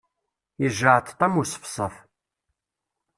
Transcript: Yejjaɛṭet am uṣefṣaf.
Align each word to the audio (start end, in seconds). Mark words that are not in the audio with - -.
Yejjaɛṭet 0.61 1.19
am 1.25 1.35
uṣefṣaf. 1.41 1.95